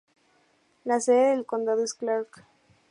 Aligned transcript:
La 0.83 0.99
sede 0.99 1.35
del 1.35 1.45
condado 1.45 1.83
es 1.83 1.93
Clark. 1.93 2.43